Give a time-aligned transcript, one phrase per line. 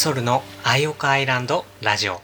[0.00, 2.14] ソルのアイオカアイランドラジオ。
[2.14, 2.20] こ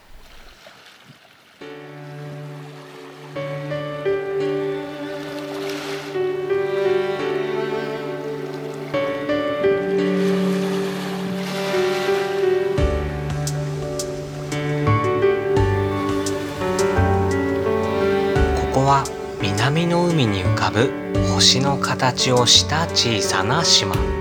[18.73, 19.03] こは
[19.39, 20.89] 南の海に浮かぶ
[21.31, 24.16] 星の形をした小さな島。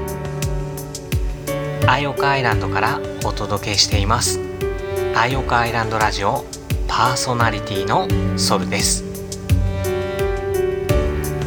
[1.88, 4.40] アイオカアイランドからお届けしています。
[5.14, 6.44] アイオカアイランドラジオ
[6.88, 9.04] パーソナリティのソルです。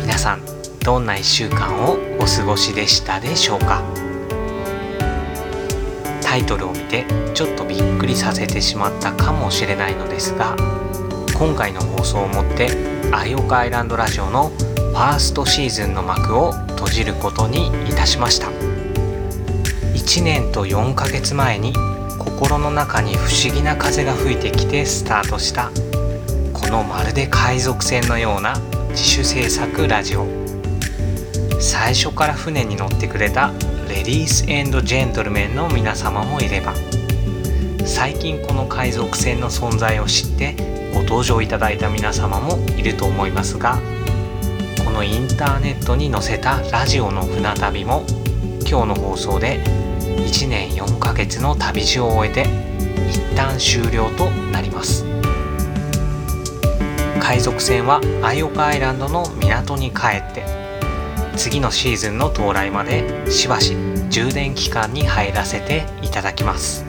[0.01, 0.41] 皆さん
[0.79, 3.83] どんな1週間をお過ごしでしたでしょうか？
[6.21, 10.55] タイトルを見てちょっとびっくりさせてしまったかもしれないのですが
[11.37, 12.69] 今回の放送をもって
[13.11, 18.49] アイオカアイランドラジオのファーストシーズンの幕を閉じることにいたしました。
[20.09, 21.71] 1年と4ヶ月前に
[22.17, 25.69] 心の中に不思議な風が吹いてきてスタートした。
[26.51, 28.55] このまるで海賊船のような
[28.89, 30.25] 自主制作ラジオ。
[31.59, 33.51] 最初から船に乗ってくれた
[33.87, 36.73] レディースジェントルメンの皆様もいれば。
[37.85, 40.55] 最近この海賊船の存在を知って
[40.91, 43.79] ご登場いただいた皆様もいると思いますが
[44.83, 48.05] このインターネットに載せたラジオの船旅も
[48.67, 49.88] 今日の放送で
[50.19, 52.43] 1年4ヶ月の旅路を終えて
[53.09, 55.05] 一旦終了となります。
[57.19, 60.43] 海賊船はアイオカアイランドの港に帰って
[61.35, 63.75] 次のシーズンの到来までしばし
[64.09, 66.85] 充電期間に入らせていただきます。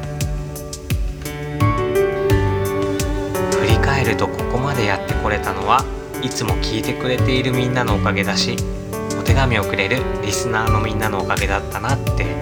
[3.53, 5.85] 振り返るとここまでやってこれたのは
[6.23, 8.57] いつも聞いてくれているみんなのおかげだし
[9.19, 12.40] お手紙をくれるリスナーのみんなのおかげだったなって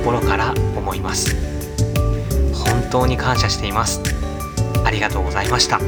[0.00, 1.36] 心から思います。
[2.54, 4.00] 本当に感謝しています。
[4.82, 5.78] ありがとうございました。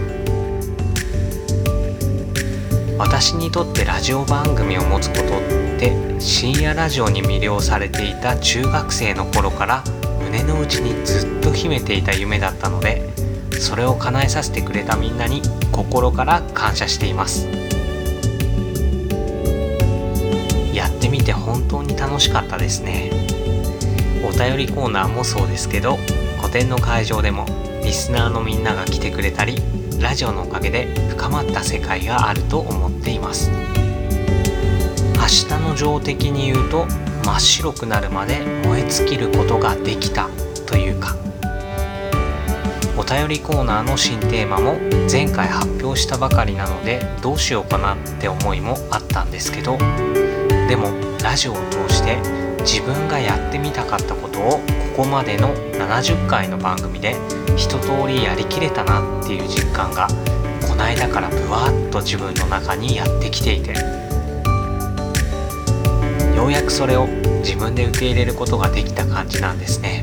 [2.98, 5.26] 私にとってラジオ番組を持つことっ
[5.78, 9.82] て深夜ラジオに魅了されていた中学生の頃から
[10.22, 13.10] 胸の内にずっと秘めていた夢だったので
[13.58, 15.40] それを叶えさせてくれたみんなに
[15.72, 17.48] 心から感謝しています。
[20.74, 23.31] やってみて本当に楽しかったですね。
[24.24, 25.98] お便りコーナーもそうですけど
[26.40, 27.46] 個展の会場でも
[27.82, 29.56] リスナーのみんなが来てくれたり
[30.00, 33.50] ラジオのおかげで深まった世界があると思っています。
[35.14, 36.86] 明日の情的に言うと
[37.24, 40.28] 真っ白くなるまで燃え尽きることができた
[40.66, 41.16] というか。
[42.96, 44.76] お便りコーナーの新テーマも
[45.10, 49.78] 前回発表したばかりなのでどうしようかなって思いもあったんですけど。
[50.68, 50.88] でも
[51.22, 54.60] ラジオを通して自分がやってみたかったことを
[54.96, 57.16] ここまでの70回の番組で
[57.56, 60.08] 一通りやりきれたなっていう実感が
[60.68, 63.74] こないだからブワーッと自分の中にやってきていて
[66.36, 67.06] ようやくそれを
[67.40, 70.02] 自分で受け入れることができた感じなんですね。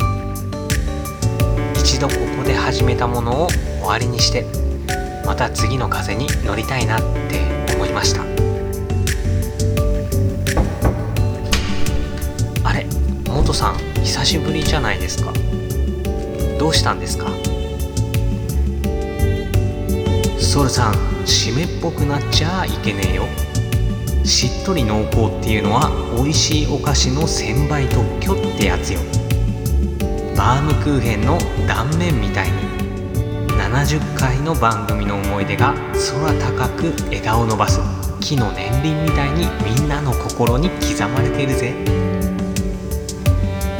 [1.76, 4.46] 一度ここで始めたものを終わりにして
[5.26, 8.49] また次の風に乗りたいなって思いました。
[16.90, 17.28] たんですか？
[20.40, 20.94] ソルさん
[21.28, 23.26] 湿っぽくなっちゃいけねえよ。
[24.26, 29.00] しっとり濃厚っていうのは美味しいお菓子の1000倍特許ってやつよ。
[30.36, 32.58] バームクーヘンの断面みたいに。
[33.60, 37.80] 70回の番組の思い出が空高く枝を伸ばす
[38.20, 41.76] 木の年輪みたいにみんなの心に刻まれているぜ。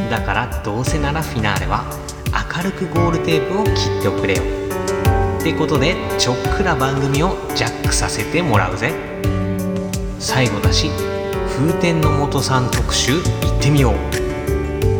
[0.08, 1.84] だからどうせならフィナーレは
[2.32, 4.42] 明るくゴールテープを切っておくれよ。
[5.40, 8.92] ってことでちょっくら番組をジャックさせてもらうぜ。
[10.18, 10.90] 最後だし
[11.48, 13.20] 風天の元さん特集行
[13.58, 13.94] ってみよう。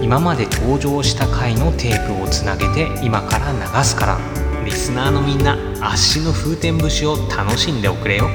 [0.02, 4.18] 今まで登場した回のテープをつなげて今から流すから。
[4.64, 8.28] リスナーのみんな足の風天節を楽しんでおくれよ。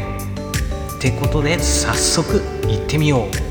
[0.97, 3.44] ってことで早速行ってみよう。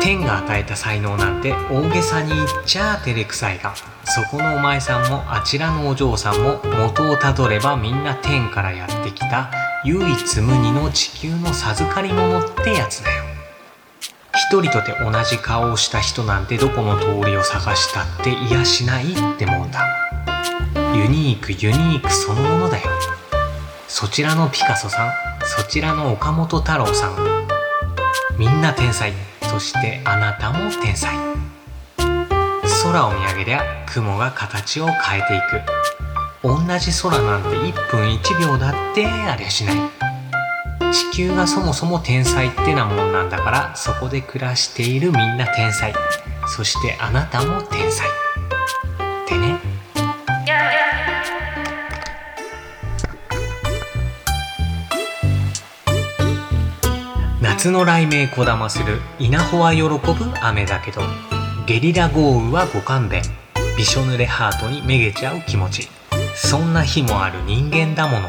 [0.00, 3.74] 天が与えた才能なんて大げさに言っちゃ照れくさいが。
[4.04, 9.50] そこのお前さんもあちらのお嬢さんも元をたどればみんな天からやってきた
[9.84, 13.24] 唯一無二の地球の授かり物ってやつだよ。
[14.34, 19.86] 一人とて同じ顔をした人なんてどこの通りを探したって癒しないってもんだ。
[20.94, 22.90] ユニークユニークそのものだよ。
[23.86, 25.10] そちらのピカソさん
[25.44, 27.16] そちらの岡本太郎さん。
[28.38, 29.12] みんな天才。
[29.50, 31.12] そしてあなたも天才。
[32.84, 36.46] 空を見上げりゃ雲が形を変えていく。
[36.46, 39.76] 同じ空なんて1分1秒だってありゃしない。
[40.92, 45.92] 地球がそもそも天才ってなもんなんだからそこで暮らしているみんな天才。
[46.46, 48.06] そしてあなたも天才。
[57.62, 59.90] 夏の雷鳴こだまする稲穂は喜ぶ
[60.40, 61.02] 雨だけど
[61.66, 63.20] ゲリラ豪雨はご勘弁。
[63.76, 65.88] びしょ濡れハートにめげちゃう気持ち。
[66.34, 68.28] そんな日もある人間だもの。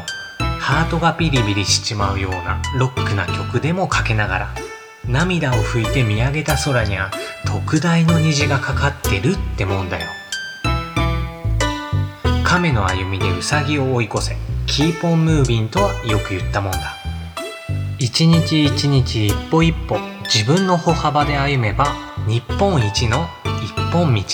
[0.60, 4.54] ハートがビリビリしちまうようなロックな曲でもかけながら
[5.08, 7.10] 涙を拭いて見上げた空には
[7.46, 10.10] 特大の虹がかかってるってもんだよ。
[12.44, 14.36] 亀の歩みでウサギを追い越せ
[14.66, 17.01] キーポンムービンとはよく言ったもんだ。
[18.04, 21.86] 一日一日一歩一歩自分の歩幅で歩めば
[22.26, 23.28] 日本一の
[23.62, 24.20] 一本道。
[24.20, 24.24] っ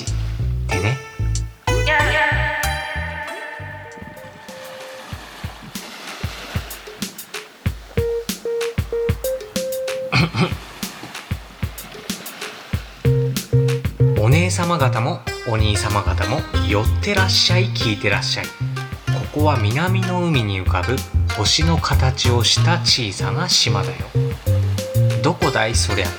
[0.69, 0.97] てね。
[14.19, 18.47] お姉様方もお兄様方も寄ってらっしゃい聞いてらっしゃい。
[18.47, 18.53] こ
[19.41, 20.97] こは南の海に浮かぶ
[21.38, 24.06] 星の形をした小さな島だよ。
[25.23, 26.17] どこだいそりゃって？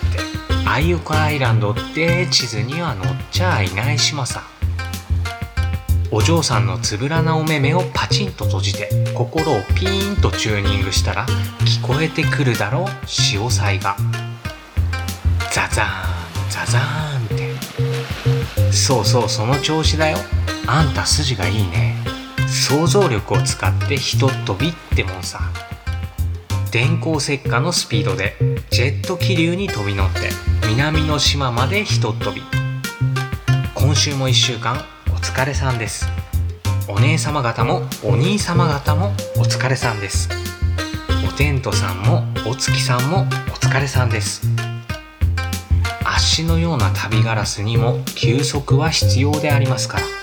[0.66, 4.44] アイオカアイランドって地図には載っちゃいない島さ。
[6.10, 11.27] お嬢さんのつぶらなお目目をパチンと閉じて心をピーンとチューニングしたら
[11.60, 13.98] 聞こえてくるだろう潮騒が。
[15.51, 18.71] ザザーンザザーンって。
[18.71, 20.18] そうそうその調子だよ。
[20.66, 21.98] あんた筋がいいね。
[22.51, 25.40] 想像力を使ってひとっ飛びってもんさ。
[26.72, 28.36] 電光石火のスピードで
[28.69, 30.30] ジェット気流に飛び乗って
[30.68, 32.42] 南の島までひとっ飛び。
[33.75, 36.07] 今週も1週間お疲れさんです。
[36.88, 40.30] お姉様方もお兄様方もお疲れさんです。
[41.28, 43.24] おテントさんもお月さんもお
[43.54, 44.42] 疲れさんです。
[46.04, 50.19] 足のような旅ガラスにも休息は必要でありますから。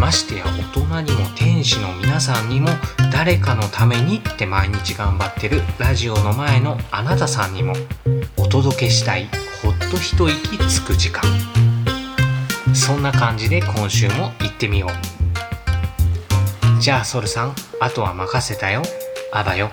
[0.00, 2.68] ましてや大人にも天使の皆さんにも
[3.12, 7.74] 誰かのためにって毎日頑張ってるラジオの前のあなたさんにも
[8.38, 9.28] お届けしたい
[9.62, 11.22] ほっと一息つく時間。
[12.74, 16.80] そんな感じで今週も行ってみよう。
[16.80, 18.82] じゃあソルさんあとは任せたよ。
[19.34, 19.70] あばよ。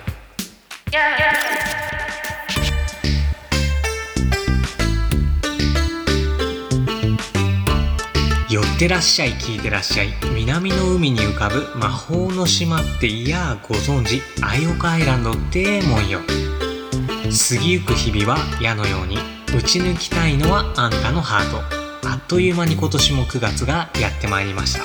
[8.78, 10.14] ってらっしゃい聞いてらっしゃい。
[10.32, 14.22] 南の海に浮かぶ魔法の島っていやご存知。
[14.40, 16.20] アイオカアイランドってもんよ。
[16.20, 19.16] 過ぎゆく日々は矢のように
[19.52, 22.08] 打ち抜きたいのはあんたのハート。
[22.08, 24.84] あっという間に今年も9月がやってまいりました。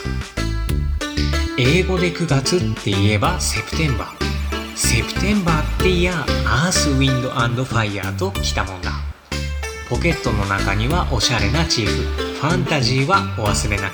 [1.60, 4.75] 英語で9月って言えばセプテンバー。
[4.75, 7.22] セプテンバーっていやアースウィン
[7.56, 8.92] ドファイヤーときたもんだ。
[9.88, 12.23] ポケットの中にはおしゃれなチーフ。
[12.44, 13.94] ファンタジーはお忘れなく。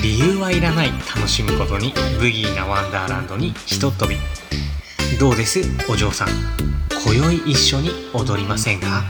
[0.00, 4.16] 理由はいらない楽しむことにブギーなワンダーランドにひとっ飛び。
[5.18, 5.58] どうです？
[5.90, 6.28] お嬢さん。
[7.04, 9.02] 今宵一緒に踊りませんか？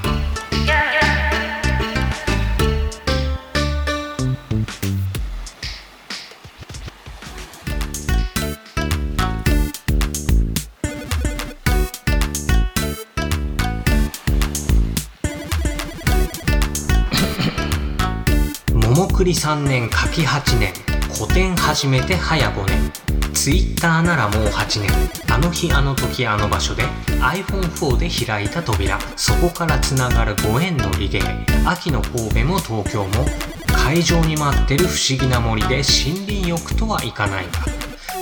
[19.20, 20.72] 桃栗3年柿8年。
[21.12, 22.90] 古典始めて早5年。
[23.34, 24.90] ツイッターならもう8年。
[25.30, 26.84] あの日あの時あの場所で
[27.20, 28.98] iPhone4 で開いた扉。
[29.16, 33.26] そこからつながるご縁のリレー秋の神戸も東京も。
[33.66, 37.50] 会場に待ってる不思議な森で森林浴とはいかないが。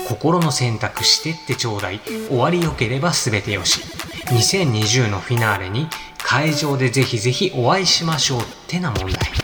[0.09, 2.01] 心の選択してってちょうだい。
[2.29, 3.83] 終わりよければ全てよし。
[4.33, 5.87] 2020のフィナーレに
[6.19, 9.38] 会場でぜひぜひお会いしましょうってな問題。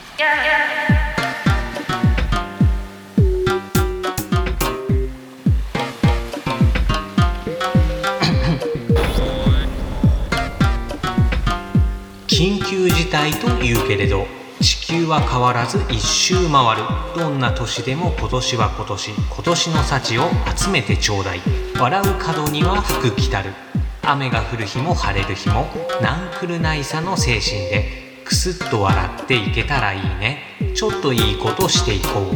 [13.25, 14.27] 急事態というけれど
[14.61, 16.83] 地球は変わらず一周回る。
[17.17, 19.11] どんな年でも今年は今年。
[19.11, 20.23] 今年の幸を
[20.57, 21.41] 集めてちょうだい。
[21.79, 23.53] 笑う角には福来たる。
[24.03, 25.67] 雨が降る日も晴れる日も
[26.01, 30.39] なんくるないさの精神でくすっと笑っていけたらいいね。
[30.75, 32.31] ちょっといいことしていこ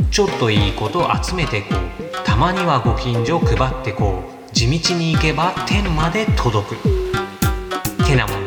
[0.00, 0.04] う。
[0.12, 2.24] ちょっといいこと集めてこう。
[2.24, 4.52] たまにはご近所配ってこう。
[4.52, 6.76] 地道に行けば天まで届く。
[8.04, 8.43] てな問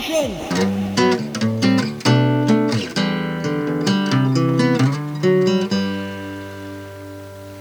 [0.00, 0.02] 題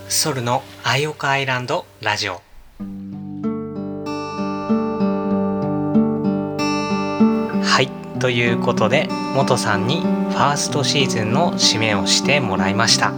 [0.09, 2.41] ソルのアイオカアイランドラジオ。
[7.61, 8.19] はい。
[8.19, 13.11] ということで元さんにファーストシーズンの締めをしてもらいました。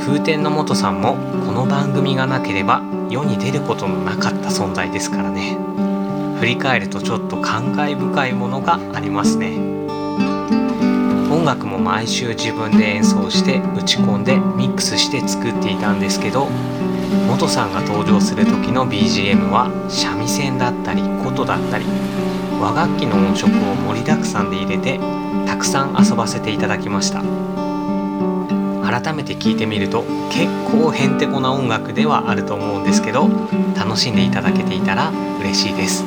[0.00, 1.14] 風天の元さんも
[1.46, 5.83] この番組がなければ世に出ることのなかった存在ですからね。
[6.44, 9.56] 振り返るとちょっと感慨深いものがありますね。
[11.32, 16.50] 音楽も毎週自分で演奏して打ち込んでミックスして作っていたんですけど
[17.28, 21.86] 元さんが登場する時の BGM は三味線だったり琴だったり
[22.60, 25.00] 和楽器の音色を盛りだくさんで入れて
[25.46, 27.22] たくさん遊ばせていただきました。
[28.84, 33.28] 改めて聴いてみると結構へんてこな音楽ではあると思うんですけど
[33.74, 35.10] 楽しんでいただけていたら
[35.40, 36.04] 嬉しいです。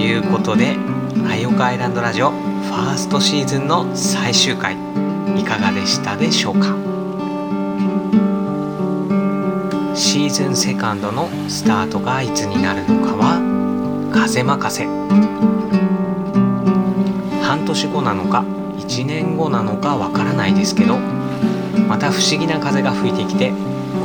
[0.00, 0.78] ということで
[1.28, 4.74] 「アイオカアイランドラジオ」ファーストシーズンの最終回
[5.36, 6.74] いかがでしたでしょうか？
[9.94, 14.86] シーズンセカンドのスタートがいつになるのかは風任せ。
[17.42, 18.42] 半年後なのか
[18.78, 20.96] 1年後なのかわからないですけど
[21.88, 23.52] また不思議な風が吹いてきて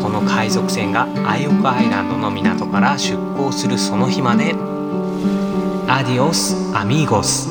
[0.03, 4.57] この海賊船がアイオクアイランドの港から出港するその日まで
[5.87, 7.47] アディオスアミーゴス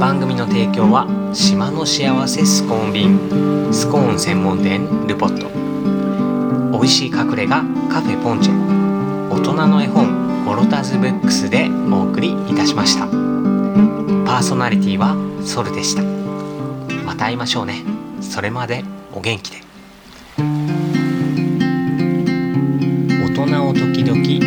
[0.00, 5.48] 番組の提供は島の幸せスコーン便スコーン専門店ルポット。
[6.72, 9.30] 美味しい隠れ家カフェポンチェ。
[9.30, 13.06] 大人の絵本ゴロタズブックスでお送りいたしました。
[13.06, 16.02] パーソナリティはソルでした。
[17.04, 17.84] また会いましょうね。
[18.20, 18.84] それまで
[19.14, 19.58] お元気で。
[23.36, 24.45] 大人を時々